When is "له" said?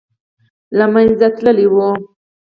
0.77-0.85